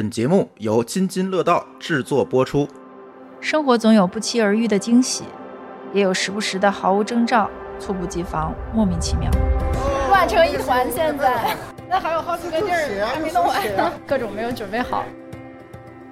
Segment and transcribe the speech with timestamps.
[0.00, 2.66] 本节目由津津乐道制作播出。
[3.38, 5.24] 生活总有不期而遇的惊喜，
[5.92, 9.30] 也有时不时的毫无征兆、猝不及防、莫名其妙。
[10.08, 11.54] 乱成一团，现在
[11.86, 15.04] 那还有好几个地儿还没弄完呢， 各种没有准备好。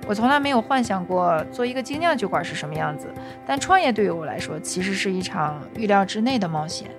[0.07, 3.07] 我从来没有幻想过做一个精酿酒馆是什么样子，
[3.46, 6.91] 但创业对于我来说，其实是一场预料之内的冒险。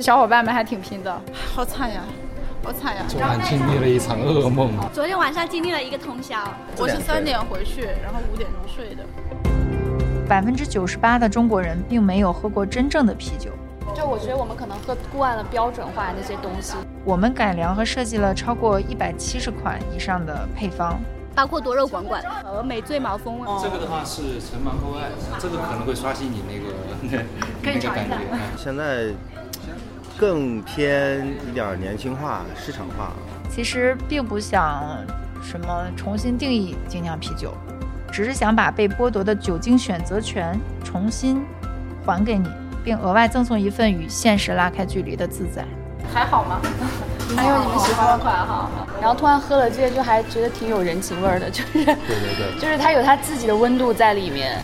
[0.00, 1.20] 小伙伴们还挺拼的，
[1.54, 2.00] 好惨呀，
[2.62, 3.04] 好惨呀！
[3.08, 4.70] 昨晚经历了一场噩梦。
[4.92, 6.36] 昨天晚上经历了一个通宵，
[6.76, 9.02] 我是三点回去，然后五点钟睡的。
[10.28, 13.50] 百分之九十八的中国人并没有喝过真正的啤酒。
[13.94, 16.74] 就我觉得我们可能喝惯了标准化那些东西。
[17.02, 21.00] 我们改良和设计了超过一百七十款以上的配方。
[21.34, 23.40] 包括多肉管管和美醉毛峰。
[23.62, 26.74] 这个的话是陈芒厚爱，这个可能会刷新你那个
[27.62, 28.16] 那个感觉。
[28.56, 29.06] 现在
[30.20, 33.10] 更偏一点年轻化、市场化。
[33.48, 34.84] 其实并不想
[35.42, 37.54] 什么重新定义精酿啤酒，
[38.12, 41.42] 只是想把被剥夺的酒精选择权重新
[42.04, 42.46] 还给你，
[42.84, 45.64] 并额外赠送一份与现实拉开距离的自在。
[46.12, 46.60] 还好吗？
[47.34, 48.68] 还有你们喜欢的款哈，
[49.00, 51.96] 然后突然喝了这些，就还觉得挺有人情味的，就是对对
[52.36, 54.62] 对，就是它有它自己的温度在里面。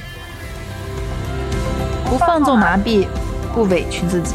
[2.04, 3.08] 不放纵麻痹，
[3.54, 4.34] 不委屈自己。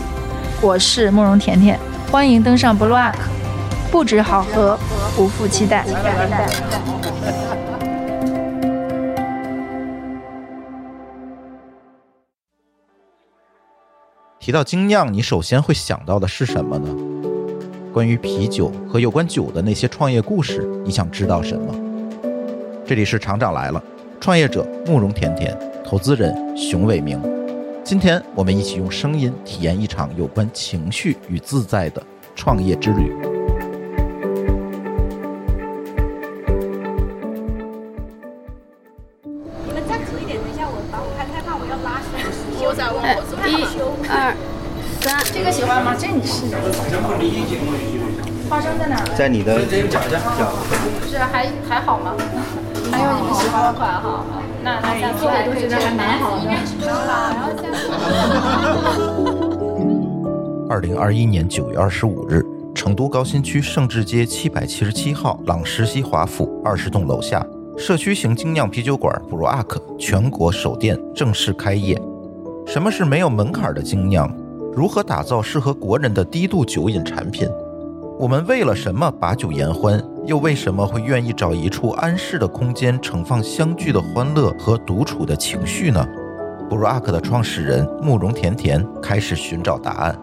[0.64, 1.80] 我是慕容甜甜，
[2.12, 3.16] 欢迎登上 Blue Ark，
[3.90, 4.78] 不止好喝，
[5.16, 5.84] 不负期待。
[14.40, 16.96] 提到精酿，你首先会想到的是什么呢？
[17.92, 21.74] 关于啤酒和有关酒的那些创业故事，你想知道什么？
[22.86, 23.82] 这里是厂长来了，
[24.20, 27.20] 创业者慕容甜甜，投资人熊伟明。
[27.84, 32.02] 今天我们一起用声音体验一场有关情绪与自在的
[32.36, 33.14] 创业之旅。
[39.66, 42.00] 你们再咳一点，等一下我把我开开怕我要拉
[42.94, 42.98] 我
[43.50, 43.52] 一、
[44.08, 44.36] 二、
[45.02, 45.96] 三，这个喜欢吗？
[46.00, 46.56] 这你试试。
[48.52, 49.08] 花生在哪儿？
[49.16, 49.62] 在你的
[51.08, 52.14] 是还还好吗？
[52.92, 54.26] 还有你们喜欢的款哈，
[54.62, 56.44] 那那下次来都觉得还蛮好的。
[56.52, 57.88] 然后下次。
[60.70, 62.46] 二零二一年九月二十五日，
[62.76, 67.42] 成都高新区盛智街七百七十七号朗诗西华府二十栋楼下，
[67.78, 71.98] 社区型精酿啤酒馆 Brew Ark 全国首店正式开业。
[72.68, 74.30] 什么是没有门槛的精酿？
[74.76, 77.48] 如何打造适合国人的低度酒饮产品？
[78.22, 80.00] 我们为了什么把酒言欢？
[80.28, 86.06] 又为什么会愿意找一处安适的空间，盛放相聚的欢乐和独处的情绪呢？
[86.70, 90.16] 布鲁阿克的创始人慕容甜甜开始寻找答案。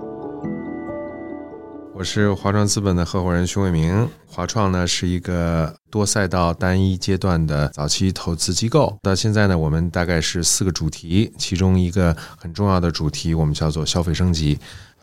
[1.92, 4.09] 我是华创资本的合伙人熊伟明。
[4.28, 8.97] 华创呢是一个多赛道、单一阶段的早期投资机构。
[9.03, 14.56] 到现在呢，我们大概是四个主题，其中一个很重要的主题，我们叫做消费升级。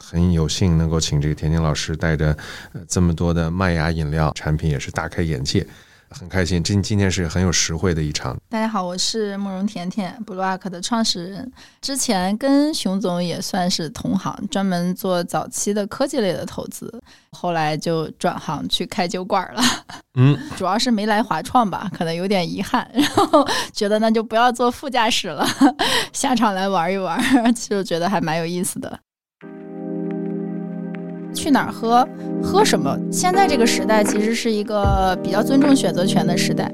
[0.08, 2.28] 很有幸能够请这个甜甜老师带着
[2.74, 5.66] 呃这么多的麦芽饮料产品，也是大开眼界，
[6.10, 6.64] 很开心。
[6.64, 8.38] 今今天是很有实惠的一场。
[8.48, 11.52] 大家好，我是慕容甜甜 Ark 的创始人。
[11.82, 17.02] 之前跟熊总也算是同行，专门做早期的科技类的投资，
[17.32, 19.62] 后来就转行去开酒馆了。
[20.20, 23.44] 嗯， 主要是没来华创吧，可能有点遗憾，然后
[23.74, 25.44] 觉得那就不要做副驾驶了，
[26.14, 27.20] 下场来玩一玩，
[27.56, 29.00] 就觉得还蛮有意思的。
[31.36, 32.08] 去哪儿喝，
[32.42, 32.98] 喝什么？
[33.12, 36.74] 现在这个时代其实是一个比较尊重选择权的时代。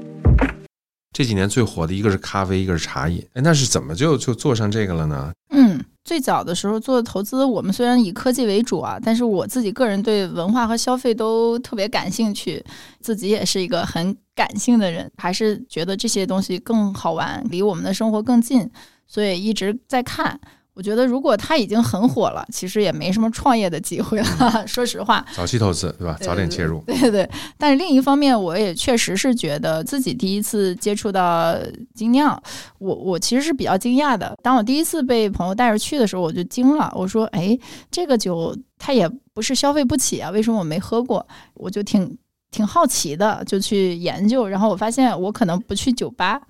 [1.12, 3.22] 这几年最火的一个是咖啡，一个是茶饮。
[3.34, 5.30] 哎，那是怎么就就做上这个了呢？
[5.50, 12.64] 嗯，最早的时候做投资，我们虽然以科技为主啊，但是我自己个人对文化和消费都特别感兴趣，
[13.00, 18.70] 自己也是一个很感性的人，还是觉得这些东西更好玩，离我们的生活更近，
[19.06, 20.40] 所以一直在看。
[20.74, 24.64] 我觉得如果它已经很火了，其实也没什么创业的机会了。
[24.66, 26.16] 说实话，早期投资对吧？
[26.20, 26.82] 早点切入。
[26.86, 27.30] 对对对。
[27.58, 31.54] 但是另一方面，我也确实是觉得自己第一次接触到
[31.94, 32.42] 精酿，
[32.78, 34.34] 我我其实是比较惊讶的。
[34.42, 36.90] 当我第一次被朋友带着去的时候，我就惊了。
[36.96, 37.58] 我说：“哎，
[37.90, 42.16] 这个酒它也不是消费不起啊，为什么我没喝过？”我就挺
[42.50, 44.48] 挺好奇的，就去研究。
[44.48, 46.40] 然后我发现，我可能不去酒吧。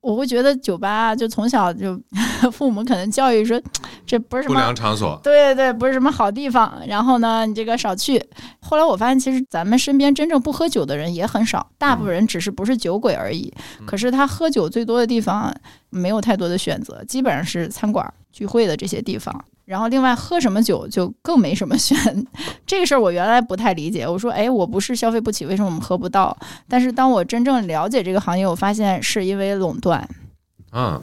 [0.00, 2.00] 我会觉得酒吧就从小就
[2.52, 3.60] 父母可能教育说，
[4.06, 6.80] 这不是什么不良场所，对对，不是什么好地方。
[6.86, 8.24] 然后呢，你这个少去。
[8.60, 13.52] 后来我发现，其实咱们身边真正不喝酒的人也很少，大部分人只是不是酒鬼而已。
[13.86, 15.52] 可是他喝酒最多的地方
[15.90, 19.44] 没有太多的选择，基本上是餐馆、聚会的这些地方。
[19.68, 21.94] 然后另外喝什么酒就更没什么选。
[22.66, 26.34] 这个事儿我原来不太理解，我说哎，我不是消费不起，为什么我们喝不到？
[26.66, 30.08] 但是当我真正了解这个行业，我发现是因为垄断。
[30.70, 30.98] 啊，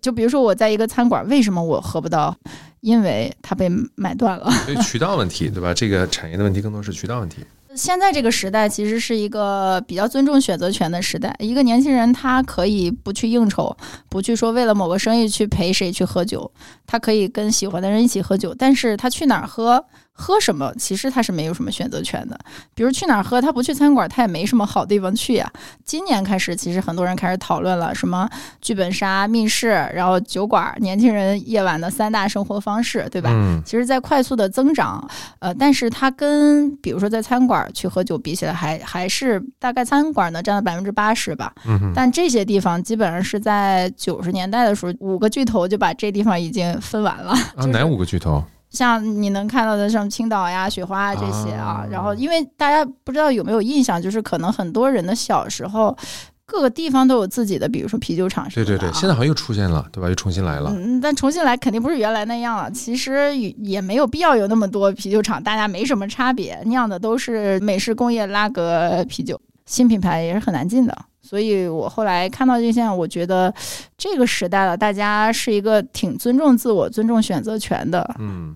[0.00, 2.36] 就比如说我在一个餐馆，为什么我喝不到？
[2.78, 4.48] 因为它被买断了。
[4.48, 5.74] 所以渠道问题，对吧？
[5.74, 7.44] 这个产业的问题更多是渠道问题。
[7.76, 11.34] 现在这个时代其实是一个比较尊重选择权的时代。
[11.38, 13.76] 一个年轻人他可以不去应酬，
[14.08, 16.50] 不去说为了某个生意去陪谁去喝酒，
[16.86, 19.84] 他可以跟喜欢的人一起喝酒，但是他去哪儿喝？
[20.16, 22.38] 喝什么，其实他是没有什么选择权的。
[22.72, 25.52] 比如去哪儿喝，他不去餐馆，他也没什么好地方去呀。
[25.84, 28.28] 今年开始，其实很多人开始讨论了，什么
[28.60, 33.30] 剧本杀、密室，然后酒馆，年轻人夜晚的三大生活方式，对吧？
[33.32, 35.04] 嗯，其实，在快速的增长。
[35.40, 41.52] 呃，但是它跟比如说在餐馆去喝酒比起来，还还是大概餐馆呢占了百分之八十吧。
[41.66, 47.32] 嗯，但这些地方基本上是在九十年代的时候，五个巨头就把这地方已经分完了。
[47.56, 48.42] 啊，哪五个巨头？
[48.74, 55.96] 像你能看到的，像青岛呀、雪花这些啊，然后因为大家不知道有没有印象，就是可能很多人的小时候，
[56.44, 58.46] 各个地方都有自己的，比如说啤酒厂。
[58.52, 60.08] 对对对，现在好像又出现了，对吧？
[60.08, 60.70] 又重新来了。
[60.74, 62.70] 嗯， 但重新来肯定不是原来那样了。
[62.72, 70.94] 其实也没有必要有那么多啤酒厂，大家没什么差别，酿的都是美式工业拉格啤酒，新品牌也是很难进的。
[71.22, 73.54] 所以我后来看到这现象，我觉得
[73.96, 78.14] 这个时代了，大家是一个挺尊重自我、尊重选择权的。
[78.18, 78.54] 嗯。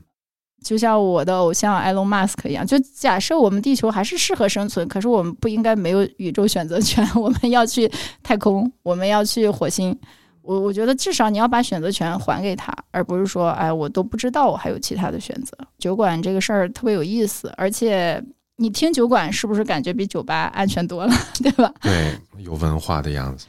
[0.69, 7.03] 就像我的偶像埃隆·马斯克一样，就假设我们地球还是适合生存，可是我们不应该没有宇宙选择权。
[7.17, 7.91] 我们要去
[8.23, 9.99] 太空，我们要去火星。
[10.43, 15.57] 我我觉得至少你要把选择权还给他，而不是说，哎，我都不知道我还有其他的选择。
[15.79, 18.23] 酒馆这个事儿特别有意思，而且
[18.57, 21.73] 你听酒馆是不是感觉比酒吧安全多了， 对吧？
[21.81, 23.47] 对，有文化的样子。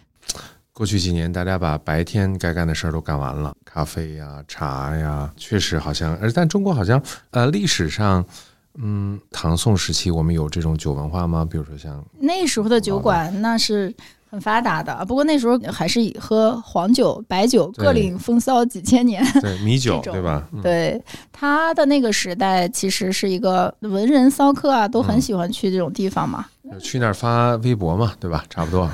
[0.80, 6.16] 过去几年，大家把白天该干的事儿都干完了，咖啡呀、茶呀，确实好像。
[6.22, 8.26] 而但中国好像，呃，历史上，
[8.76, 11.46] 嗯，唐宋时期我们有这种酒文化吗？
[11.52, 13.94] 比如说像那时候的酒馆，那是
[14.30, 15.04] 很发达的。
[15.06, 19.26] 不过那时候还是以喝黄酒、白酒各领风骚几千年。
[19.42, 20.48] 对 米酒，对吧？
[20.62, 26.46] 对，他的那个时代其实是一个文人骚客啊，都很喜欢去这种地方嘛。
[26.80, 28.44] 去那儿发微博嘛，对吧？
[28.48, 28.88] 差不多，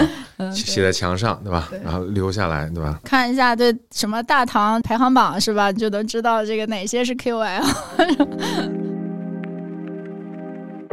[0.54, 1.68] 写在墙上，对吧？
[1.84, 2.98] 然后留下来，对吧？
[3.04, 5.70] 看一下对什么大唐排行榜是吧？
[5.70, 7.62] 你就能知道这个哪些是 KOL。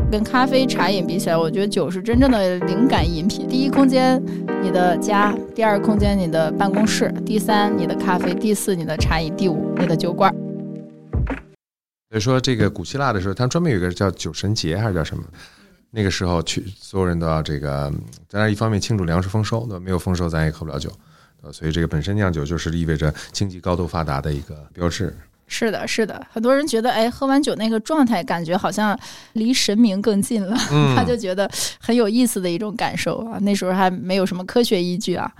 [0.09, 3.45] 跟咖啡、茶饮比起来，我觉得酒是真正的灵感饮品。
[3.45, 4.21] 第一空间，
[4.63, 10.33] 你的家；第二空间，你的办公室；第三，你的咖啡；第四，你的茶饮；第五，你的酒馆。
[12.09, 15.23] 所以说，这个古希腊的时候，他专门有一个叫酒神节，还是叫什么？
[15.91, 17.91] 那个时候去，所有人都要这个
[18.29, 19.79] 在那一方面庆祝粮食丰收，对吧？
[19.79, 20.89] 没有丰收，咱也喝不了酒，
[21.51, 25.13] 所以这个本身酿酒就是意味着经济高度发达的一个标志。
[25.47, 28.97] 是的，是的，很多人觉得，哎，喝完酒那个状态，感觉好像
[29.33, 30.55] 离神明更近了，
[30.95, 31.49] 他就觉得
[31.79, 33.37] 很有意思的一种感受啊。
[33.41, 35.31] 那时候还没有什么科学依据啊，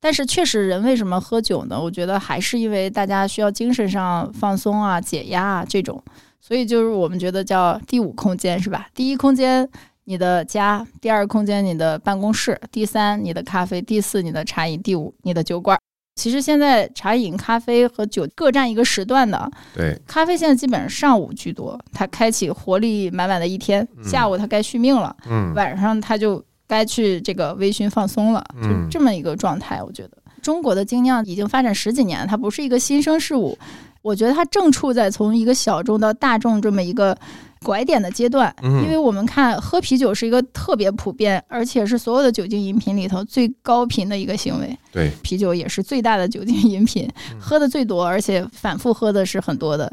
[0.00, 1.80] 但是确实，人为什么喝酒呢？
[1.80, 6.02] 我觉得还是因为大家需要精神上放松啊、解压啊这种，
[6.40, 8.86] 所以就是我们觉得叫第五空间，是吧？
[8.94, 9.68] 第一空间。
[10.06, 15.78] 你的家，第二空间你的办公室，第三你的咖啡，第四你的茶饮，第五你的酒馆。
[16.14, 19.50] 其实现在茶饮、咖啡和酒各占一个时段的。
[19.74, 23.86] 对，咖啡现在基本上上午居多，它开启活力满满的一天。
[24.02, 29.82] 下午它该续命了，嗯，晚上它就该去这个微醺放松了，就这么一个状态。
[29.82, 33.58] 我觉得中国的精酿已经发展十几年，它不是一个新生事物。
[34.02, 37.16] 我觉得它正处在从一个小众到大众这么一个。
[37.64, 44.78] 拐点的阶段，因为我们看喝啤酒是一个特别普遍，而且是所有的酒精饮品里头最高频的一个行为。
[44.92, 49.90] 对，啤酒也是最大的酒精饮品，喝的最多，而且反复喝的是很多的。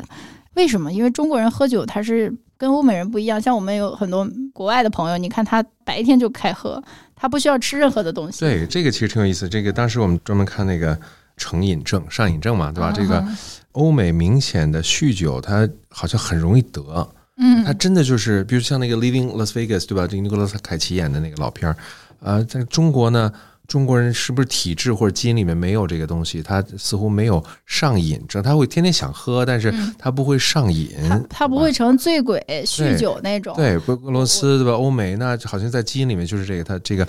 [0.55, 0.91] 为什么？
[0.91, 6.83] 因为中国人喝酒他是跟欧美人不一样，像我们有很多国外的朋友，你看他白天就开喝，
[7.15, 8.41] 他不需要吃任何的东西。
[8.41, 9.47] 对，这个其实挺有意思。
[9.47, 10.99] 这个当时我们专门看那个
[11.37, 12.91] 成瘾症、上瘾症嘛，对吧？
[12.91, 13.25] 这个
[13.71, 17.09] 欧美明显的酗酒，他好像很容易得。
[17.43, 20.07] 嗯，他真的就是，比如像那个《Living Las Vegas》，对吧？
[20.07, 21.75] 这个尼古拉斯凯奇演的那个老片儿，
[22.21, 23.31] 啊，在中国呢，
[23.67, 26.43] 中国人是不是体质或者基因里面没有这个东西？
[26.43, 30.89] 他似乎没有上瘾症，他会天天想喝，但是他不会上瘾，
[31.29, 33.55] 他不会成醉鬼酗酒那种。
[33.55, 34.73] 对，俄罗斯对吧？
[34.73, 37.07] 欧美那好像在基因里面就是这个，他这个。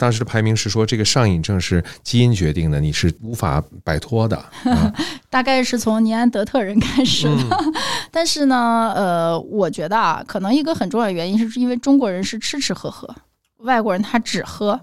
[0.00, 4.42] 当时的排名是说，这个上瘾症是基因决定的，你是无法摆脱的。
[5.28, 7.74] 大概是从尼安德特人开始的，
[8.10, 13.14] 但是呢，呃，我觉得啊，可能一个很重要的原因是因为中国人是吃吃喝喝，
[13.58, 14.80] 外国人他只喝。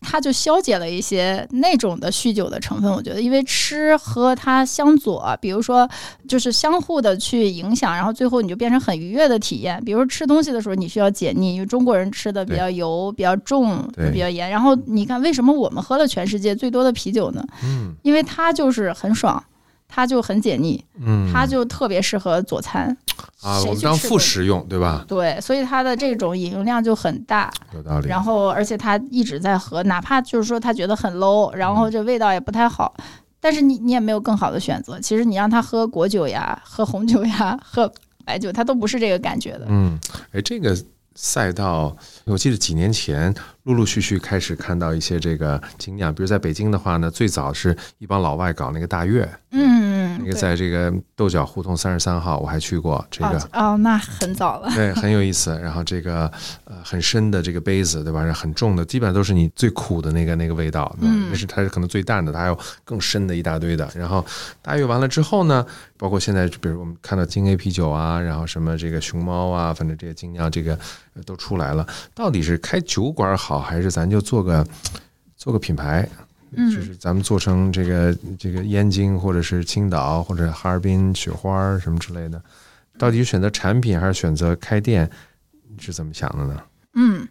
[0.00, 2.90] 它就消解了一些那种的酗酒的成分。
[2.90, 5.88] 我觉得，因为吃喝它相左，比如说
[6.26, 9.82] 就是相互的去影响，然后最后你就变成很愉悦的体验。
[9.84, 14.50] 比如吃东西的时候，你需要解腻，因为中国人吃的比较油、比较重、比较盐。
[14.50, 17.44] 然后你看，为什么我们喝了全世界最多的啤酒呢？
[17.62, 19.42] 嗯，因为它就是很爽。
[19.92, 22.96] 它就很解腻，嗯，它就特别适合佐餐
[23.42, 25.04] 啊，我们当副食用，对吧？
[25.08, 28.08] 对，所以它的这种饮用量就很大，有道理。
[28.08, 32.94] 然后，而且他一直在喝，哪怕就是说他觉得很 low，然后这味道也不太好，
[33.40, 35.00] 但是你你也没有更好的选择。
[35.00, 37.90] 其实你让他喝果酒呀，喝红酒呀，喝
[38.24, 39.66] 白酒，他都不是这个感觉的。
[39.68, 39.98] 嗯，
[40.32, 40.76] 哎，这个。
[41.16, 41.94] 赛道，
[42.24, 43.34] 我记得几年前
[43.70, 55.56] 陆陆续续开始看到一些这个精酿，比如在北京的话呢，最早是一帮老外搞那个大悦，嗯，那个在这个豆角胡同三十三号，我还去过这个，哦，那很早了，对，很有意思。
[55.62, 56.28] 然后这个
[56.64, 58.20] 呃很深的这个杯子，对吧？
[58.32, 63.88] 很重的，基本上都是你最苦的那个那个味道，嗯，那是它是可能最淡的，它还有更深的一大堆的。
[63.94, 64.26] 然后
[64.60, 65.64] 大悦完了之后呢，
[65.96, 70.76] 包括现在比如我们看到金 A 啤酒啊，然后什么这个熊猫啊，反正这些精酿这个。
[71.26, 74.66] 都出来了，到底是开酒馆好，还是咱就做个
[75.36, 76.08] 做个品牌？
[76.52, 82.42] 嗯，就是咱们做成这个这个燕京，或者是青岛，或者哈尔滨雪花什么之类的，
[82.98, 85.08] 到底选择产品还是选择开店？
[85.78, 86.60] 是怎么想的呢？
[86.94, 87.26] 嗯，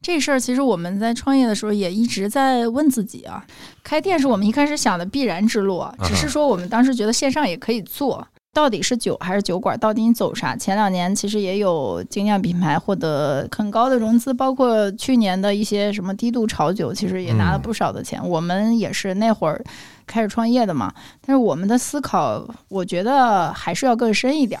[0.00, 3.44] 这事儿其实我们在创业的时候也一直在问自己啊。
[3.84, 8.26] 开店是我们一开始想的必然之路，只是说我们当时觉得线上也可以做。
[8.54, 9.78] 到底是酒还是酒馆？
[9.78, 10.54] 到底你走啥？
[10.54, 18.22] 前两年其实也有精酿品牌获得很高的融资，包括去年的一些什么低度炒酒，其实也拿了不少的钱。
[18.28, 19.64] 我们也是那会儿
[20.06, 20.92] 开始创业的嘛，
[21.24, 24.60] 但是我们的思考，我觉得还是要更深一点。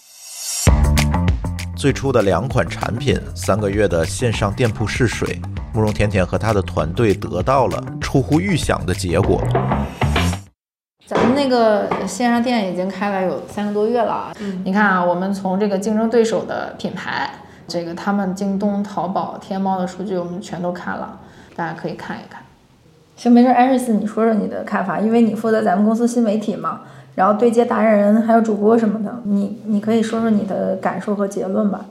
[1.76, 5.38] 最初的两款产品，三个月的线上店铺试水，
[5.74, 9.42] 慕容甜甜和他的团队得到了出乎预想的结果。
[11.14, 17.30] 咱们那个线上店已经开了有三个多月了，嗯，你看啊，我们从这个竞争对手的品牌，
[17.68, 21.20] 这个他们京东、淘宝、天猫的数据我们全都看了，
[21.54, 22.42] 大家可以看一看。
[23.14, 26.80] 行，没事，艾瑞斯，你说说你的看法，因为你负责咱们公司新媒体嘛，
[27.14, 31.84] 然后对接达人还有主播什么的，你你可以说说你的感受和结论吧。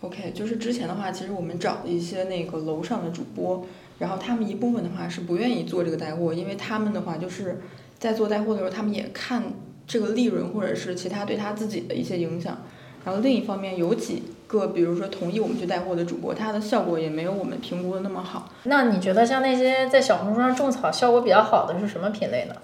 [0.00, 3.64] OK，就是之前的话，其实我们找了一些那个楼上的主播，
[3.98, 7.60] 然后他们一部分的话是不愿意做这个带货，因为他们的话就是。
[8.00, 9.44] 在做带货的时候，他们也看
[9.86, 12.60] 这个利润或者是其他对他自己的一些影响。
[13.04, 18.52] 然后另一方面，有几个比如说同意我们去带货的主播，他的效果也没有我们评估的那么好。
[18.64, 22.54] 那你觉得像那些在小红书上种草效果比较好的是什么品类呢？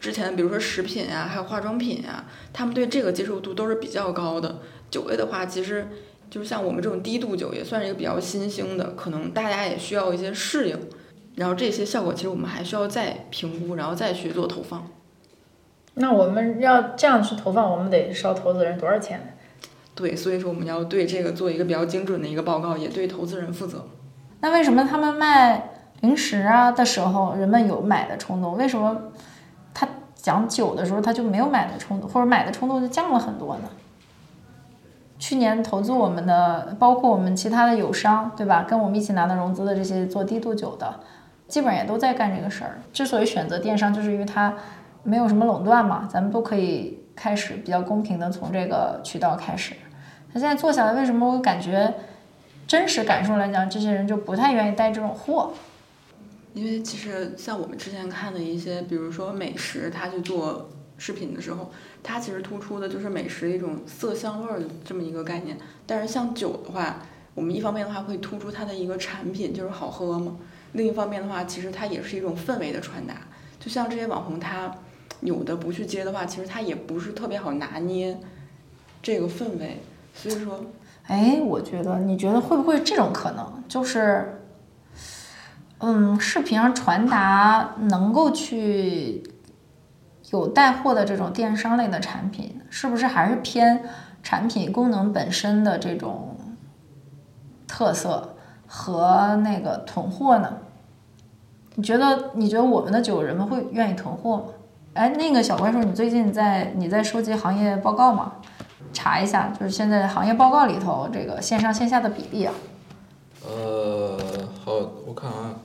[0.00, 4.58] 之前比如说食品呀，还有化妆品呀，他们对这个接受度都是比较高的。
[4.90, 5.88] 酒类的话，其实
[6.30, 10.78] 就是像我们这种低度酒，也算是一个比较新兴的，可能大家也需要一些适应。
[11.40, 14.86] 然后这些效果其实我们还需要再评估，然后再去做投放。
[15.94, 19.38] 那我们要这样去投放，我们得烧投资人多少钱？
[19.94, 23.86] 对，所以说我们要对这个做一个比较精准的一个报告，也对投资人负责。
[24.40, 25.70] 那为什么他们卖
[26.02, 28.54] 零食啊的时候，人们有买的冲动？
[28.58, 28.94] 为什么
[29.72, 33.70] 他讲酒的时候他就没有买的冲动，或者买的冲动就降了很多呢？
[35.18, 38.62] 去年投资我们的，包括我们其他的友商，对吧？
[38.68, 41.00] 跟我们一起拿到融资的这些做低度酒的。
[41.50, 42.78] 基本上也都在干这个事儿。
[42.92, 44.56] 之所以选择电商，就是因为它
[45.02, 49.74] 没有什么垄断嘛，咱们都可以开始比较公平的从这个渠道开始。
[50.32, 51.92] 他现在做下来，为什么我感觉
[52.66, 55.52] 真实感受来讲，这些人就不太愿意带这种货？
[56.54, 61.70] 因为其实像我们之前看的一些，比如说美食，他去做视频的时候，
[62.02, 65.56] 它其实突出的就是美食一种色香味儿的这么一个概念。
[65.86, 66.98] 但是像酒的话，
[67.34, 70.36] 我们一方面的话会突出它的一个产品就是好喝嘛。
[70.72, 73.14] 另一方面的话，其实它也是一种氛围的传达。
[73.58, 74.74] 就像这些网红，他
[75.20, 78.18] 有的不去接的话，其实他也不是特别好拿捏
[79.02, 79.82] 这个氛围。
[80.14, 80.64] 所以说，
[81.06, 83.62] 哎，我觉得，你觉得会不会这种可能？
[83.68, 84.40] 就是，
[85.78, 89.22] 嗯，视频上传达能够去
[90.30, 93.84] 有带货的这种电商类的产品，是不是还是偏
[94.22, 96.36] 产品功能本身的这种
[97.66, 98.36] 特色？
[98.72, 100.58] 和那个囤货呢？
[101.74, 104.44] 你觉得你觉得我们的酒人们会愿意囤货吗？
[104.94, 108.34] 哎，那个小怪兽，你最近在你在收集行业报告吗？
[108.92, 112.54] 查一下，就是现在行业报告里头这个线上线下的比例啊。
[113.44, 114.16] 呃，
[114.64, 114.72] 好，
[115.04, 115.56] 我看啊，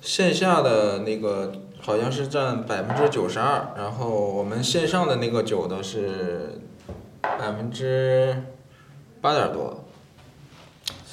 [0.00, 6.60] 线下的那个好像是占百分之九十二，然后我们线上的那个酒的是
[7.20, 8.42] 百分之
[9.20, 9.83] 八点多。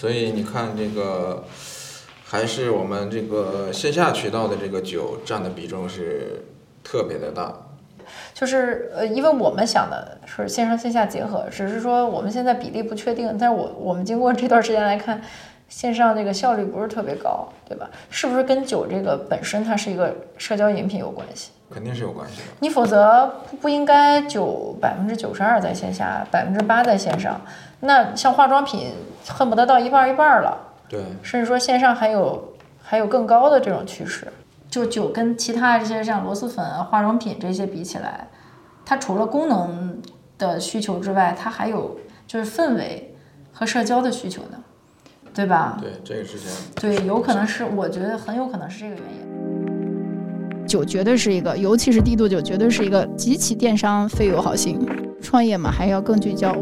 [0.01, 1.43] 所以你看，这个
[2.25, 6.43] 还是我们这个线下渠道的这个酒占的比重是
[6.83, 7.53] 特别的大。
[8.33, 13.37] 就是呃，因为我们想的是线上线下结合，只是说我们现在比例不确定。
[13.39, 15.21] 但是我我们经过这段时间来看，
[15.69, 17.87] 线上这个效率不是特别高，对吧？
[18.09, 21.51] 是不是跟酒这个本身它是一个社交饮品有关系？
[21.69, 22.43] 肯定是有关系的。
[22.59, 23.31] 你否则
[23.61, 27.39] 不应该酒百分之九十二在线下，百分之八在线上。
[27.81, 28.91] 那像化妆品，
[29.27, 30.57] 恨不得到一半一半了。
[30.87, 34.27] 对，甚至说线上还有还有更高的这种趋势。
[34.69, 38.27] 就酒跟其他这些像螺蛳粉啊、化妆品这些比起来，
[38.85, 40.01] 它除了功能
[40.37, 43.13] 的需求之外，它还有就是氛围
[43.51, 44.57] 和社交的需求呢，
[45.33, 45.77] 对吧？
[45.81, 50.67] 对，这个是这样对，有可能是，我觉得很有可能是这个原因。
[50.67, 54.79] 酒绝对是一个，尤其是低度酒，绝对是一个极其电商非友好型。
[55.21, 56.55] 创业嘛，还要更聚焦。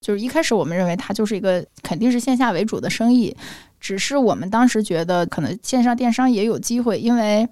[0.00, 3.36] 就是一开始我们认为它就是一个肯定是线下为主的生意，
[3.80, 7.48] 只是我们当时觉得可能线上电商也有机会，因为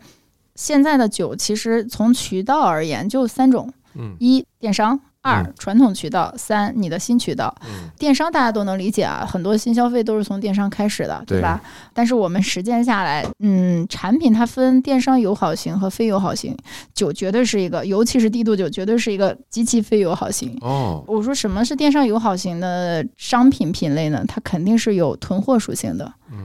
[0.55, 5.01] 现在的酒其实从渠道而言就三种，嗯，一电商。
[5.25, 7.53] 二传统渠道，三你的新渠道，
[7.99, 11.41] 电商大家都能理解啊，很多新消费都是从电商开始的，对。
[11.41, 11.61] 吧？
[11.95, 16.55] 但是我们实践下来，嗯，产品它分电商友好型和非友好型，
[16.95, 20.55] 酒绝对是一个，尤其是低度酒，绝对是一个极其非友好型。
[20.61, 24.23] 哦，我说什么是电商友好型的商品品类呢？
[24.29, 26.44] 它肯定是有囤货属性的，嗯，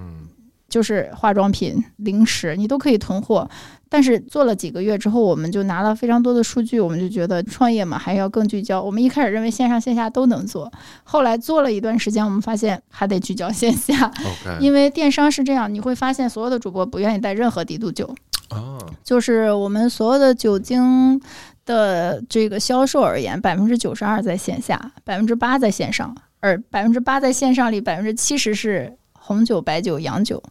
[0.70, 3.50] 就是化妆品、零食，你都可以囤货。
[3.92, 8.80] 但是做了几个月之后，我们就拿了非常多的数据，我们就觉得创业嘛还要更聚焦。
[8.80, 10.72] 我们一开始认为线上线下都能做，
[11.04, 14.12] 后来做了一段时间，我们发现还得聚焦线下，
[14.62, 18.14] 因为电商是这样，你会发现所有的主播不愿意带任何低度酒，
[19.04, 21.20] 就是我们所有的酒精
[21.66, 28.96] 的这个销售而言，百分之九十二在线下，百分之八在线上，而百分之八在线上里，百分之七十是
[29.30, 30.42] 红酒、白酒、洋酒。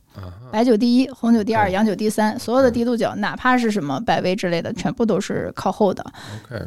[0.52, 2.38] 白酒第一，红酒第二，洋酒第三。
[2.38, 6.04] 所有的低度酒，哪怕是什么百威之类的，全部都是靠后的，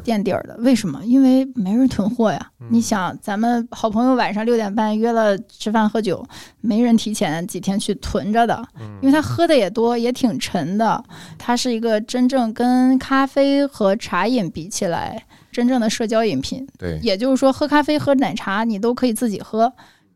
[0.04, 0.54] 垫底儿的。
[0.58, 1.00] 为什么？
[1.06, 2.50] 因为没人囤货呀。
[2.68, 6.22] 你想，咱们好朋友晚上六点半约了吃饭喝酒，
[6.60, 8.62] 没人提前几天去囤着的，
[9.00, 11.02] 因为他喝的也多，也挺沉的。
[11.38, 16.66] 它是一个真正跟咖啡和茶饮比起来，真正的社交饮品。
[16.78, 19.72] 对，也就是说，喝咖啡、喝奶茶，你都可以自己喝。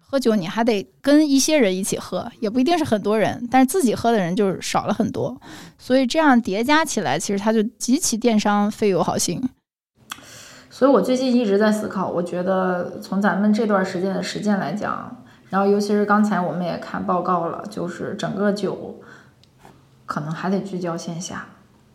[0.09, 5.37] 喝酒你还得跟一些人一起喝，也不一定是很多人，但是自己喝的人就少了很多，
[5.79, 9.43] 所以这样叠加起来，其实它就极其电商费友好心。
[10.71, 19.01] 所以我最近一直在思考，我觉得从咱们这段时间的实践来讲，然后尤其是刚才我们也看报告了，就是整个酒
[20.07, 21.49] 可能还得聚焦线下，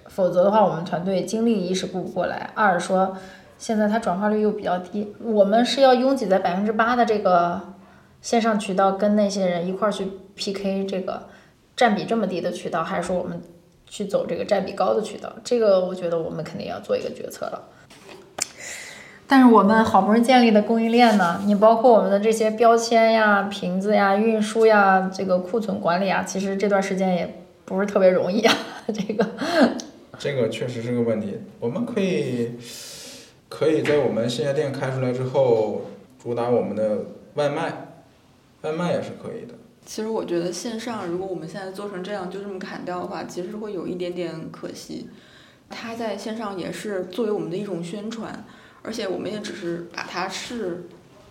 [0.08, 3.16] 否则的话，我们团队精力一是顾不过来，二说
[3.58, 7.62] 现在它转化率又比较低，我们是要拥挤在百分之八的这个。
[8.22, 11.28] 线上渠道跟那些人一块儿去 PK 这个
[11.76, 13.42] 占比这么低的渠道，还是说我们
[13.88, 15.34] 去走这个占比高的渠道？
[15.44, 17.68] 这个我觉得我们肯定要做一个决策了。
[19.28, 21.42] 但是我们好不容易建立的供应链呢？
[21.46, 28.54] 你包括我们的这些标签呀、瓶子呀、运输呀、这个库存管理啊，其实这段时间也不是特别容易啊。
[28.88, 29.26] 这个
[30.20, 31.40] 这个确实是个问题。
[31.62, 32.52] 我们可以
[33.48, 35.84] 可以在我们线下店开出来之后，
[36.22, 36.98] 主打我们的
[37.36, 37.88] 外卖。
[38.62, 39.54] 外卖也是可以的。
[39.86, 45.10] 其实我觉得线上，如果我们现在做成这样，就这么砍掉的话，其实会有一点点可惜。
[45.70, 48.46] 它在线上也是作为我们的一种宣传，
[48.84, 50.84] 而且我们也只是把它是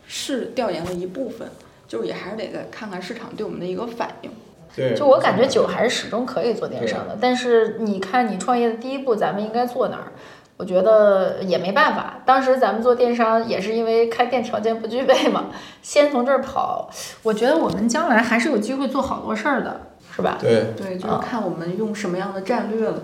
[0.06, 1.48] 是调研了一部分，
[1.86, 4.30] 就是也还是得再看看市场对我们的一个反应。
[4.74, 10.12] 对，就我感觉酒还是始终可以做电商的，但是你看你创业的第一步，咱们应该做哪儿？
[10.60, 15.46] 我觉得也没办法，当时咱们做电商也是因为开店条件不具备嘛，
[15.80, 16.90] 先从这儿跑。
[17.22, 19.80] 我觉得我们将来还是有机会做好多事儿的，
[20.14, 20.36] 是吧？
[20.38, 23.02] 对对，就是看我们用什么样的战略了。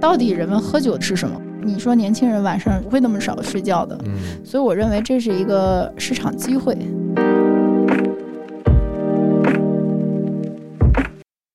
[0.00, 1.40] 到底人们喝酒吃什么？
[1.64, 6.78] 你说年轻人晚上不会那么少睡觉的，嗯，所以我认为这是一个市场机会。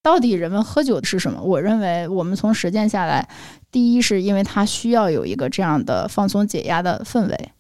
[0.03, 1.41] 到底人们喝酒是什么？
[1.41, 3.25] 我认为我们从实践下来，
[3.73, 7.51] 第一是因为它需要有一个这样的放松解压的氛围，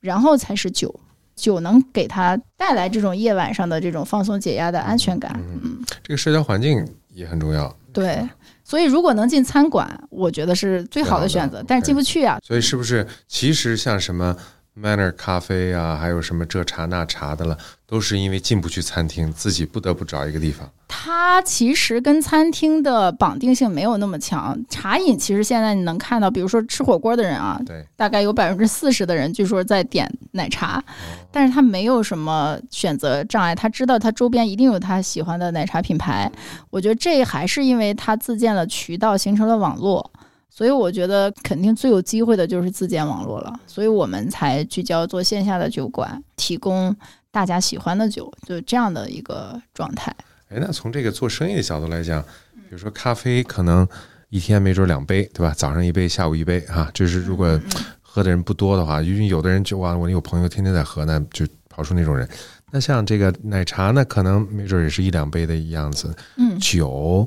[0.00, 0.94] 然后才是酒，
[1.34, 5.32] 酒能给他带来这种夜晚上的这种放松解压的安全感。
[5.36, 7.74] 嗯，这个社交环境也很重要。
[7.92, 8.28] 对，
[8.62, 12.38] 所以如果能进餐馆，我觉得是最好的选择，但是进不去啊。
[12.42, 14.36] 所以是不是其实像什么
[14.80, 17.58] Manner 咖啡啊，还有什么这茶那茶的了？
[17.86, 20.66] 都是因为进不去餐厅，自己不得不找一个地方。
[20.88, 24.58] 它其实跟餐厅的绑定性没有那么强。
[24.70, 30.82] 茶饮其实现在你能看到，比如说吃火锅的人啊，对，大概有百分之四十的人据说在点奶茶，
[31.30, 36.32] 但是他没有什么选择障碍，他知道他周边一定有他喜欢的奶茶品牌。
[36.70, 40.10] 我觉得这还是因为他自建了渠道，形成了网络。
[40.54, 46.94] 所以我觉得肯定最有机会的就是自建网络了，所以我们才聚焦做线下的酒馆，提供
[47.30, 50.14] 大家喜欢的酒，就这样的一个状态。
[50.50, 53.88] 哎，那从这个做生意的角度来讲，比如说咖啡，可能
[54.28, 55.54] 一天没准两杯，对吧？
[55.56, 56.90] 早上一杯，下午一杯啊。
[56.92, 57.58] 就是如果
[58.02, 62.28] 喝的人不多的话，因为有的人就哇，我有朋友天天在喝，那就跑出那种人。
[62.70, 66.14] 那像这个奶茶呢，可能没准也是一两杯的样子。
[66.36, 67.26] 嗯，酒，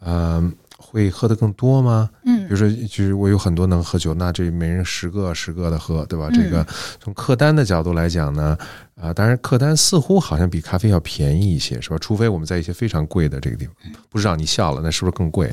[0.00, 0.54] 嗯。
[0.86, 2.08] 会喝的更多吗？
[2.24, 6.28] 嗯，比如说，就是我有很多能喝酒，那这每人十个十个的喝，对吧？
[6.32, 6.64] 这个
[7.00, 8.56] 从客单的角度来讲呢，
[8.94, 11.98] 啊，当然客单似乎好像比咖啡要便宜一些，是吧？
[11.98, 13.74] 除非我们在一些非常贵的这个地方，
[14.08, 15.52] 不知道你笑了，那是不是更贵？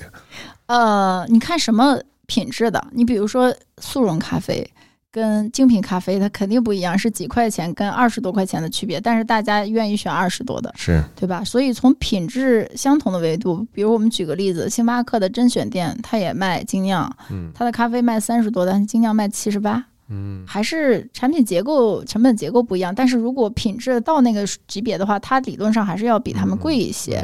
[0.67, 2.85] 呃，你看什么品质的？
[2.91, 4.69] 你比如说速溶咖啡。
[5.13, 11.43] 跟精品咖啡它肯定不一样，是几块钱跟二十多块钱的区别，但是大家愿意选二十多的，是对吧？
[11.43, 22.93] 所以从品质相同的维度，比如我们举个例子，星巴克的甄选店，它也卖精酿，嗯，它的咖啡卖三十多，但是精酿卖七十八，嗯，还是产品结构、成本结构不一样。
[22.95, 27.23] 但是如果品质到那个级别的话，它理论上还是要比他们贵一些。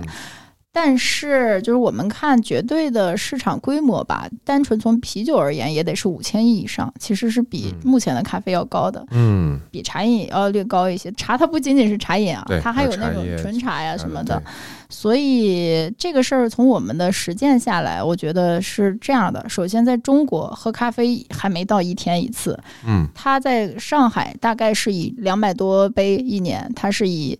[0.71, 11.11] 但是，就是我们看绝对的市场规模吧，单纯从啤酒而言，也得是五千亿以上，其实是比目前的咖啡要高的，嗯，比茶饮也要略高一些。
[11.13, 14.41] 茶它不仅仅是茶饮啊，它还有那种纯茶呀什么的。
[14.89, 27.37] 所以这个事儿从我们的实践下来，我觉得是这样的：首先，在中国喝咖啡还没到一天一次，嗯，它在上海大概是以两百多杯一年，它是以。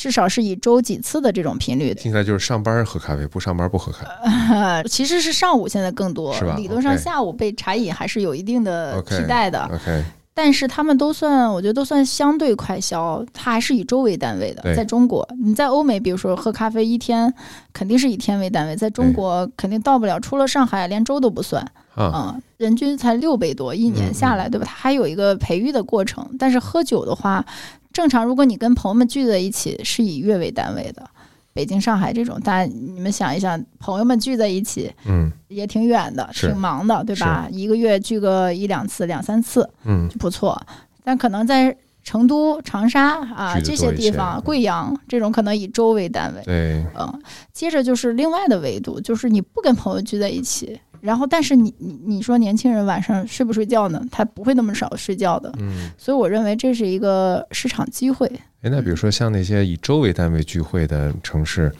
[0.00, 4.88] 至少是以周几次的这种频率，听起来就是上班喝咖啡，不上班不喝咖啡。
[4.88, 6.54] 其实是上午现在更多，是吧？
[6.56, 9.62] 理论上下午被茶饮还是有一定的替代的。
[9.64, 14.74] OK，但是他们都算，我觉得都算相对快消，它还是以周为单位的。
[14.74, 17.30] 在中国，你在欧美，比如说喝咖啡一天
[17.74, 21.62] 肯定是以天为单位，在中国肯定到不了，除了上海，连周都不算。
[21.94, 24.64] 嗯，人均才六倍多，一年下来，对吧？
[24.66, 26.26] 它还有一个培育的过程。
[26.38, 27.44] 但是喝酒的话。
[27.92, 31.08] 正常，如果你跟朋友们聚在一起，是以月为单位的。
[31.52, 37.48] 北京、上海这种，大家你们想一想，朋友们聚在一起，嗯，也挺远的，挺忙的，对吧？
[37.50, 40.58] 一个月聚个一两次、两三次，嗯，就不错。
[41.02, 46.42] 但可能在成都、长沙啊这些地方，贵阳这种，可能以周为单位。
[46.44, 47.22] 对，嗯。
[47.52, 50.80] 接着就是另外的维度，就是你不跟朋友聚在一起。
[51.00, 54.04] 然后，但是你你你说年轻人晚上睡不睡觉呢？
[54.10, 55.50] 他不会那么少睡觉的。
[55.58, 58.30] 嗯，所以我认为这是一个市场机会。
[58.60, 61.72] 哎，那比如说像那些以州为单位聚会的城市，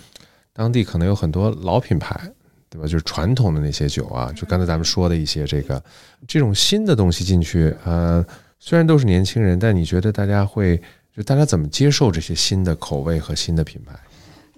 [0.55, 2.19] 当地可能有很多老品牌，
[2.71, 2.87] 对吧？
[2.87, 5.83] 就是传统的那些酒啊，就刚才咱们说的一些这个
[6.27, 8.25] 这种新的东西进去，呃，
[8.59, 10.81] 虽然都是年轻人，但你觉得大家会
[11.15, 13.95] 就大家怎么接受这些新的口味和新的品牌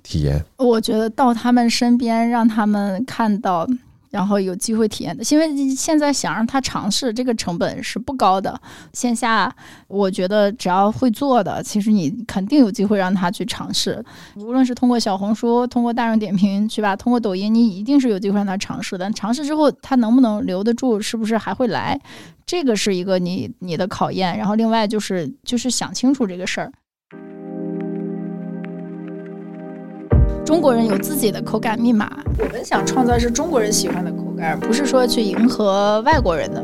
[0.04, 0.44] 体验？
[0.58, 3.68] 我觉得到他们身边，让他们看到。
[4.12, 8.60] 然后有机会体验的，因为现在想让他尝试，这个成本是不高的。
[8.92, 9.50] 线下，
[9.88, 14.04] 我觉得只要会做的，其实你肯定有机会让他去尝试。
[14.36, 16.94] 无论是通过小红书，通过大众点评，是吧？
[16.94, 19.10] 通过抖音，你一定是有机会让他尝试的。
[19.12, 21.98] 尝试之后，他能不能留得住，是不是还会来？
[22.44, 24.36] 这个是一个你你的考验。
[24.36, 26.70] 然后另外就是就是想清楚这个事儿。
[30.44, 36.62] 中国人有自己的口感密码，我们想创造是中国人喜欢的口感，不是说去迎合外国人的。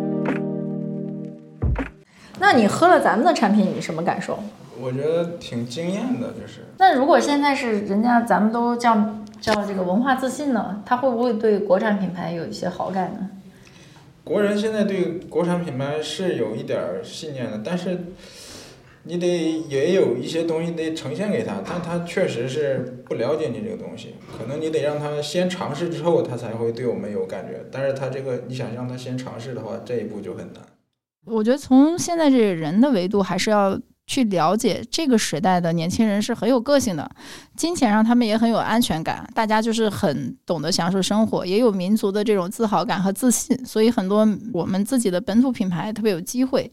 [2.40, 4.38] 那你喝了咱们的产品，你什么感受？
[4.80, 6.64] 我觉得挺惊艳的，就是。
[6.76, 8.96] 那如果现在是人家咱们都叫
[9.40, 13.30] 叫这个文化自信呢，他会不会对国产品牌有一些好感呢？
[14.24, 17.96] 国人现在对国产品牌是有一点信念的，但是。
[19.04, 19.26] 你得
[19.68, 27.64] 也有一些东西得呈现给他，但他确实是不了解你这个东西，可能你得让他先尝试之后，他才会对我们有感觉。
[27.72, 30.62] 但是他这个你想让他先尝试的话，这一步就很难。
[31.24, 37.10] 我觉得从现在这人的维度，还是要去了解这个时代的年轻人是很有个性的，
[37.56, 46.70] 金钱上他们也很有安全感，大家就是很懂得享受生活，也有民族的这种自豪感和自信，所以很多我们自己的本土品牌特别有机会。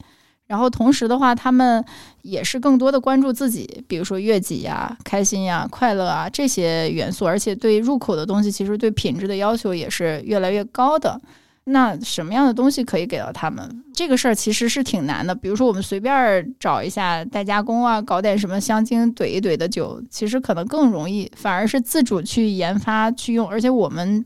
[0.48, 1.84] 然后同时的话，他们
[2.22, 11.20] 也是更多的关注自己，比如说悦己呀、开心呀、快乐啊这些元素，而且对入口的东西，其实对品质的要求也是越来越高的。
[11.68, 13.84] 那什么样的东西可以给到他们？
[13.92, 15.34] 这个事儿其实是挺难的。
[15.34, 21.28] 比如说，我们随便找一下代加工啊，搞点什么香精怼一怼的酒，其实可能更容易。
[21.36, 24.24] 反而是自主去研发去用，而且我们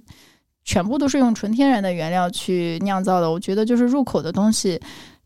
[0.65, 3.31] 全部都是用纯天然的原料去酿造的。
[3.31, 4.77] 我觉得就是入口的东西，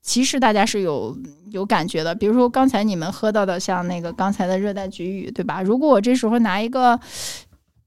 [0.03, 1.17] 其实大家是有
[1.49, 2.13] 有感觉的。
[2.13, 5.63] 比如说刚才你们喝到的，像那个刚才的热带菊雨，对吧？
[5.63, 6.99] 如果我这时候拿一个。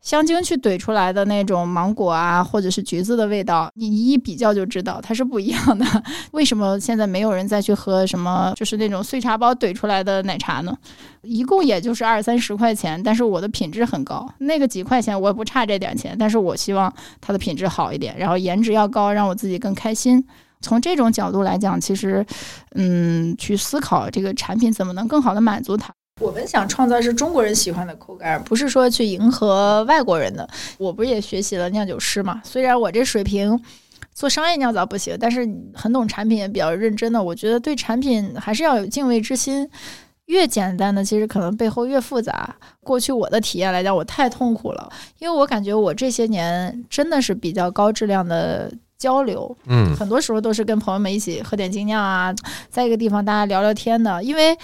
[0.02, 5.84] 香精去怼出来的那种芒果啊，或者是橘子的味道，你一比较就知道它是不一样的。
[6.30, 10.72] 为什么现在没有人再去喝什么就是那种碎茶包怼出来的奶茶呢？
[11.22, 14.24] 一共也就是二三十块钱，但是我的品质很高。
[14.38, 20.24] 那个几块钱我也不差这点钱，但是我希望它的品质好一点，然后颜值要高，让我自己更开心。
[20.60, 22.24] 从这种角度来讲，其实，
[22.74, 25.92] 嗯，去思考这个产品怎么能更好的满足它。
[26.20, 30.48] 我们想创造是中国人喜欢的口感，不是说去迎合外国人的。
[30.78, 32.40] 我不是也学习了酿酒师嘛？
[32.42, 33.60] 虽然我这水平
[34.14, 37.22] 做商业酿造不行，但是很懂产品，也比较认真的。
[37.22, 39.68] 我觉得对产品还是要有敬畏之心。
[40.24, 42.52] 越简单的，其实可能背后越复杂。
[42.82, 44.90] 过去我的体验来讲，我太痛苦了，
[45.20, 49.56] 因为我感觉我这些年真的是比较高质量的交流。
[49.66, 52.34] 嗯，很多时候都是跟朋友们一起喝点精酿啊，
[52.68, 54.56] 在一个地方大家聊聊天的，因为。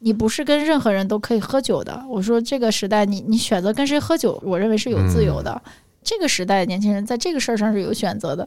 [0.00, 2.04] 你不是跟任何人都可以喝酒的。
[2.06, 5.62] 我说这个时代，你你选择跟谁喝酒，我认为是有自由的。
[6.02, 8.46] 这个时代年轻人在这个事儿上是有选择的。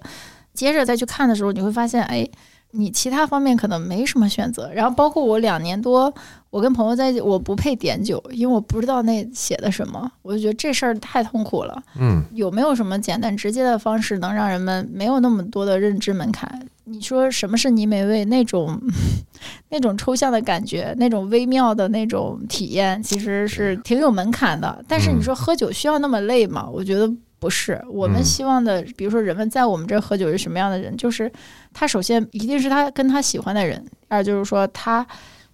[0.53, 2.29] 接着再去看的时候，你会发现，哎，
[2.71, 4.71] 你其他方面可能没什么选择。
[4.73, 6.13] 然后包括我两年多，
[6.49, 10.11] 我跟朋友在一起，我不配点酒，因为我不知道那写的什么。
[10.21, 11.81] 我就觉得这事儿太痛苦了。
[11.99, 16.67] 嗯，有没有什么简单直接的方式，能让人们没有那么多的认知门槛？
[16.89, 18.23] 你说什么是泥煤味？
[18.25, 18.79] 那种
[19.69, 24.83] 那种抽象的感觉，那种微妙的那种体验，其实是挺有门槛的。
[24.87, 26.65] 但是你说喝酒需要那么累吗？
[26.71, 27.81] 我觉得不是。
[27.89, 30.95] 我们希望的，比如说人们在我们这喝酒是什么样的人？
[30.97, 31.31] 就是
[31.73, 35.05] 他首先一定是他跟他喜欢的人，二就是说他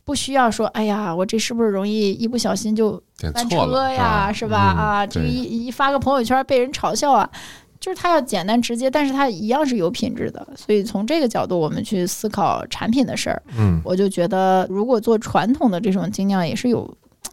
[0.04, 3.02] 不需要说，哎呀，我这是不是容易一不小心就
[3.34, 4.32] 翻车呀？
[4.34, 4.58] 是吧？
[4.58, 7.30] 啊，这一一发个朋友圈被人嘲笑啊。
[7.80, 10.48] 就是他要简单直接，但是他一样是有品质的。
[10.56, 13.44] 所以从这个角度，我们去思考产品的事儿。
[13.58, 16.90] 嗯，我就觉得，如果做传统的这种精酿，也是有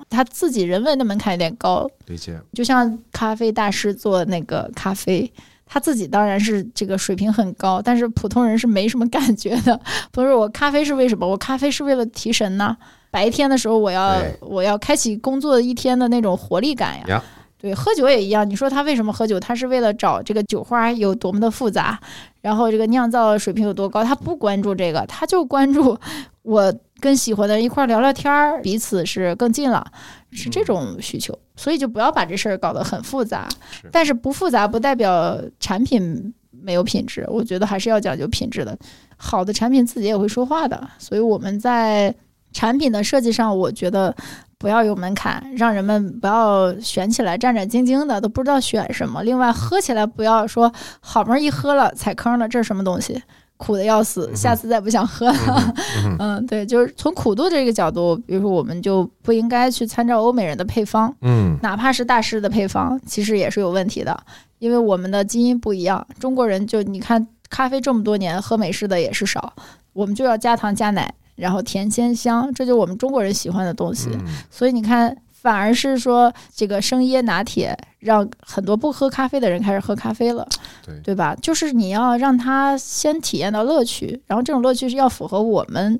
[0.09, 1.89] 他自己人为的门槛有点高。
[2.07, 2.39] 理解。
[2.53, 5.31] 就像咖啡大师做那个咖啡，
[5.67, 9.79] 他自己当然是这个水平很高，但是普通人是没什么感觉的。
[10.11, 11.27] 不是我咖啡是为什么？
[11.29, 12.77] 我咖啡是为了提神呐。
[13.11, 17.23] 白天的时候，我要我要开启工作一天的那种活力感呀。
[17.59, 18.49] 对，喝酒也一样。
[18.49, 19.39] 你说他为什么喝酒？
[19.39, 22.01] 他是为了找这个酒花有多么的复杂，
[22.41, 24.03] 然后这个酿造水平有多高。
[24.03, 25.99] 他不关注这个，他就关注
[26.43, 29.85] 我跟喜欢的人一块聊聊天儿，彼此是更近了，
[30.31, 31.37] 是这种需求。
[31.57, 33.49] 所以就不要把这事儿搞得很复杂。
[33.91, 37.27] 但是不复杂不代表产品没有品质。
[37.29, 38.79] 我觉得还是要讲究品质的。
[39.17, 40.89] 好的产品自己也会说话的。
[40.99, 42.15] 所以我们在
[42.53, 44.15] 产品的设计上，我觉得。
[44.61, 49.23] 不要有门槛，让人们不要选起来战战兢兢的，都不知道选什么。
[49.23, 53.23] 另外，喝起来不要说好不容易喝了踩坑了，这是什么东西？
[53.61, 55.75] 苦的要死，下次再不想喝了。
[56.19, 64.19] 嗯，对，就是从苦度这个角度，比如说我们就不应该去参照欧美人的配方，嗯，哪怕是大师的配方，其实也是有问题的，
[64.59, 66.05] 因为我们的基因不一样。
[66.19, 69.53] 中国人就你看，咖啡这么多年喝美式的也是少，
[69.93, 71.15] 我们就要加糖加奶。
[71.37, 74.11] 然后甜鲜香，这就是我们中国人喜欢的东西。
[74.51, 80.47] 所以你看，反而是说这个生椰拿铁，让很多不喝咖啡的人开始喝咖啡了，
[80.85, 81.35] 对对吧？
[81.43, 85.99] 就是你要让他先体验到乐趣，然后这种乐趣是要符合我们。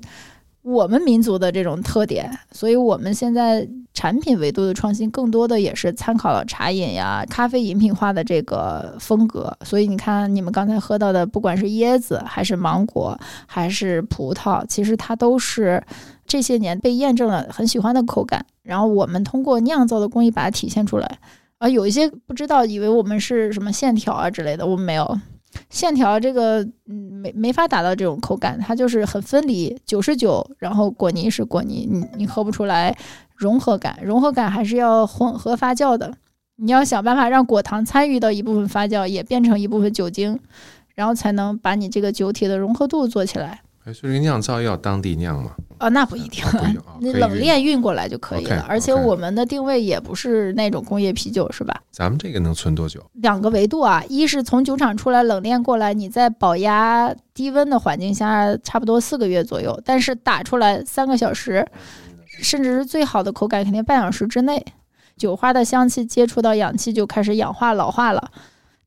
[0.63, 9.51] 我们民族的这种特点，所以我们现在产品维度的创新，更多的也是参考了茶饮呀、咖啡饮品化的这个风格。
[9.65, 15.81] 所以你看，你们刚才喝到的，不管是椰子，还是芒果，还是葡萄，其实它都是
[16.31, 18.45] 这些年被验证了很喜欢的口感。
[18.63, 21.19] 然后我们通过酿造的工艺把它体现出来。
[21.57, 25.19] 啊，有一些不知道，以为我们是什么线条啊之类的，我们没有。
[25.69, 32.95] 线条这个嗯没没法达到这种口感，它就是很分离，酒是酒，然后果泥是果泥，你你喝不出来
[33.35, 36.13] 融合感，融合感还是要混合发酵的，
[36.55, 40.39] 你要想办法让果糖参与到一部分发酵，也变成一部分酒精，
[40.95, 43.61] 然后才能把你这个酒体的融合度做起来。
[43.83, 45.51] 哎，所以酿造要当地酿吗？
[45.79, 46.43] 啊，那不一定，
[46.99, 48.63] 那 冷链运过来就可以了。
[48.69, 51.81] 而且我们的定位也不是那种工业啤酒，是吧？
[51.91, 53.03] 咱们这个能存多久？
[53.13, 59.81] 两个维度啊，一是从酒厂出来冷链过来，你在保压低温的环境下，差不多四个月左右。
[59.83, 61.67] 但是打出来三个小时，
[62.27, 64.63] 甚至是最好的口感，肯定半小时之内，
[65.17, 68.31] 酒花的香气接触到氧气就开始氧化老化了。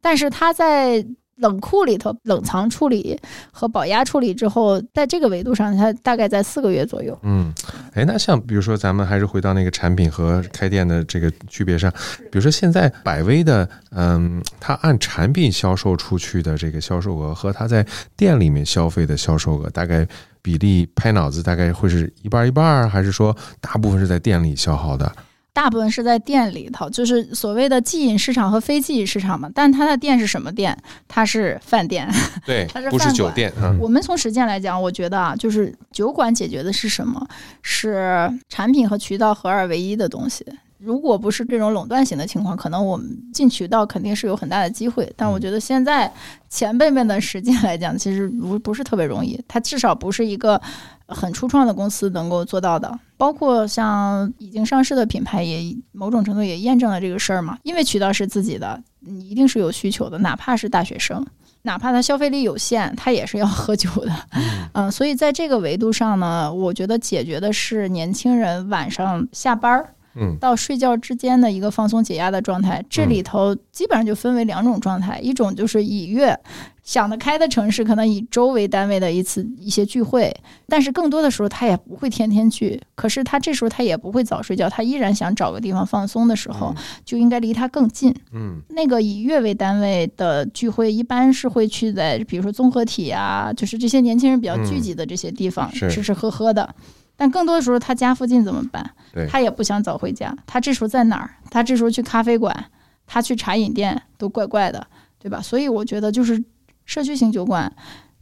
[0.01, 1.05] 但是它在
[1.37, 3.19] 冷库里头冷藏处理
[3.51, 7.19] 和保压处理之后，在这个维度上，它大概在四个月左右。
[7.23, 7.53] 嗯，
[7.93, 11.91] 哎，那像比如说，咱们还是回到那个产品和开店的这个区别上，
[12.31, 17.85] 比如说现在百威的，嗯，它按产品销售出去的这个销售额和它在
[18.17, 20.07] 店里面消费的销售额，大概
[20.41, 25.11] 比例拍脑子大概会是一半一半，还是说大部分是在店里消耗的？
[25.55, 29.49] 大部分是在店里头，就是所谓的即饮市场和非即饮市场嘛。
[29.55, 30.77] 但它的店是什么店？
[31.09, 32.07] 它是饭店，
[32.45, 33.53] 对， 它是不是酒店。
[33.63, 37.25] 嗯我们从实践来讲，我觉得啊，就是酒馆解决的是什么？
[37.63, 40.45] 是产品和渠道合二为一的东西。
[40.85, 45.11] 如果不是这种垄断型的情况，可能我们进渠道肯定是有很大的机会。
[45.17, 46.13] 但我觉得现在
[46.51, 49.43] 前辈们的实践来讲，其实不不是特别容易。
[49.49, 50.61] 它至少不是一个
[51.07, 52.99] 很初创的公司能够做到的。
[53.17, 57.59] 包括像已经上市的品牌，也某种程度也验证了这个事儿嘛。
[57.63, 61.25] 因为渠道是自己的，你一定是有需求的，哪怕是大学生。
[61.67, 64.13] 哪怕他消费力有限，他也是要喝酒的，
[64.75, 72.85] 嗯，所以在这个维度上呢，我觉得解决的是年轻人晚上下班儿，嗯到睡觉之间的一个放松解压的状态。
[72.89, 76.39] 这里头基本上就分为两种状态，一种就是以月
[76.83, 80.35] 想得开的城市，可能以周为单位的一次一些聚会，
[80.69, 86.75] 但是更多的时候他也不会天天去，可是他这时候他也不会早睡觉，他依然想找个地方放松的时候，
[87.05, 88.15] 就应该离他更近。
[88.33, 96.75] 嗯那个以月为单位的聚会，一般是会去在比如说综合体啊，就是这些年轻人比较聚集的这些地方、是吃吃喝喝的。
[97.17, 99.27] 但更多的时候，他家附近怎么办对？
[99.29, 101.31] 他也不想早回家，他这时候在哪儿？
[101.51, 102.65] 他这时候去咖啡馆，
[103.07, 104.87] 他去茶饮店都怪怪的，
[105.19, 105.41] 对吧？
[105.41, 106.43] 所以我觉得就是
[106.85, 107.73] 社区型酒馆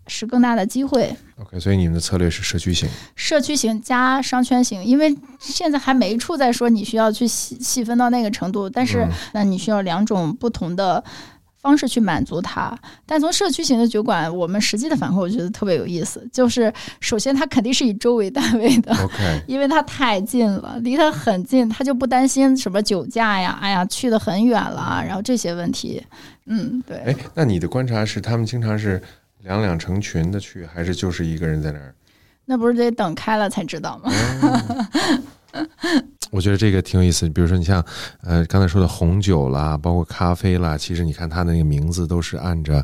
[0.07, 1.17] 是更大的机会。
[1.41, 2.89] ，OK，所以你们的策略是社区型。
[3.17, 11.03] 社区型加商圈型，因为现在还没处在说你需要去细细分到那个程度，但是嗯那你需要两种不同的
[11.62, 12.77] 方式去满足它。
[13.07, 18.92] 但从社区型的酒馆，我们实际的反馈我觉得特别有意思，就是首先它肯定是以周为单位的。
[19.03, 26.03] OK， 因为它太近了，离它很近，他就不担心什么酒驾呀，哎呀，去的很远了，然后这些问题，
[26.46, 26.98] 嗯，对。
[26.98, 29.01] 哎，那你的观察是他们经常是
[29.42, 31.94] 两两成群的去，还是就是一个人在那儿？
[32.44, 34.11] 那不是得等开了才知道吗？
[36.33, 37.29] 我觉得这个挺有意思。
[37.29, 37.85] 比如说，你像
[38.23, 42.83] 呃刚才说的红酒啦，包括咖啡啦，其实你看它的那个名字都是按着，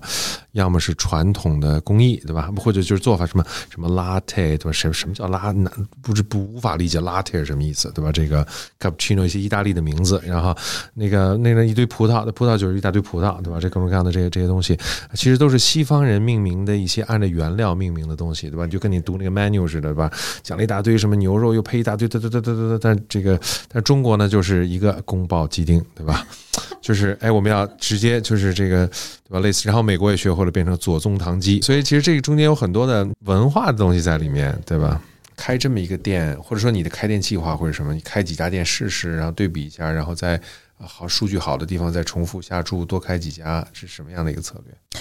[0.52, 2.50] 要么是传统的工艺，对吧？
[2.58, 4.72] 或者就是做法什么什么 latte，对吧？
[4.72, 8.12] 什什么叫拉难不是不无法理解 latte 是什么意思，对吧？
[8.12, 8.46] 这个
[8.78, 10.54] cappuccino 一些意大利的名字，然后
[10.92, 13.58] 那个那个一堆葡萄，葡萄就是一大堆葡萄，对吧？
[13.58, 14.78] 这各种各样的这些这些东西，
[15.14, 18.66] 其实都是西方人命名的一些按照原料命名的东西，对吧？
[18.66, 20.12] 就跟你读那个 menu 似的，对吧？
[20.42, 23.37] 讲了一大堆什么牛肉，又配一大堆，对对对对对对，但这个
[23.68, 26.26] 但中国呢，就是一个宫保鸡丁，对吧？
[26.80, 29.40] 就是哎，我们要直接就是这个对吧？
[29.40, 35.00] 类似，然后美国也学会了变成左宗棠鸡，所以其实这个中间有很多的文化的东西在里面，对吧？
[35.36, 40.40] 开这么一个店，或者说你的开店计划或者什么，你开几家店试试，然后对比一下，然后在
[40.78, 45.00] 呃好数据好的地方再重复下注，多开几家，是什么样的一个策略？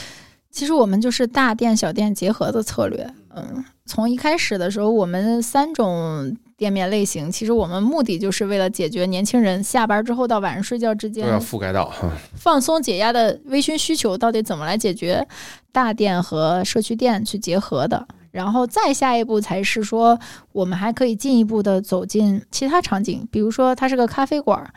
[0.51, 3.07] 其实我们就是大店小店结合的策略。
[3.35, 11.93] 嗯，从一开始的时候，我们三种店面类型，其实我们目的就是为了解决年轻人下班之后到晚上睡觉之间都要覆盖到。
[12.35, 15.25] 放松解压的微醺需求，到底怎么来解决？
[15.71, 18.07] 大店和社区店去结合的。
[18.31, 20.19] 然后再下一步才是说，
[20.51, 24.67] 我们还可以进一步的走进其他场景，比如说它是个咖啡馆，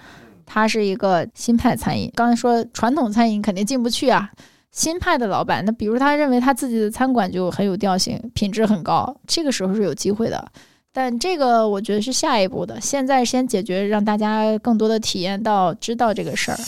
[0.44, 2.10] 它是一个新派餐饮。
[2.14, 4.30] 刚才说传统餐饮肯定进不去啊，
[4.70, 10.52] 新派的老板，那比如他认为他自己的餐馆就很有调性，品质很高，这个时候是有机会的。
[10.92, 16.58] 但这个我觉得是下一步的，现在先解决，让大家更多的体验到、知道这个事儿。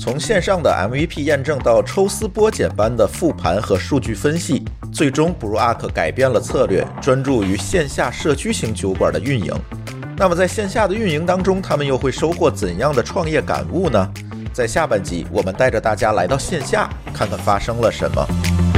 [0.00, 9.52] 从线上的 MVP 验证到抽丝剥茧般的复盘和数据分析，最终 Brew Arc 改变了策略，专注于线下社区型酒馆的运营。
[10.16, 14.10] 那么在线下的运营当中，他们又会收获怎样的创业感悟呢？
[14.50, 18.71] 在下半集，我们带着大家来到线下，看看发生了什么。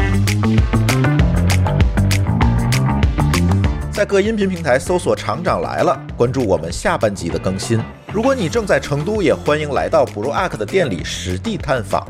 [4.05, 7.81] 在各音频平台搜索“厂长来了”，关注我们下半集的更新。
[8.13, 12.07] 如果你正在成都，也欢迎来到 Brew Arc 的店里实地探访。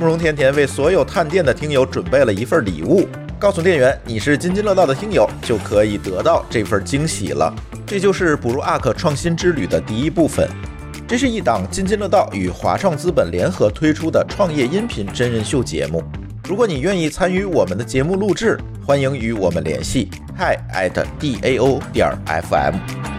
[0.00, 3.06] 慕容甜甜为所有探店的听友准备了一份礼物，
[3.38, 7.54] 告诉店员你是津津乐道的听友，就可以得到这份惊喜了。
[7.86, 10.48] 这就是 Brew Arc 创新之旅的第一部分。
[11.06, 16.02] 这是一档津津乐道与华创资本联合推出的创业音频真人秀节目。
[16.46, 23.13] 如果你愿意参与我们的节目录制，欢迎与我们联系，hi at dao 点 fm。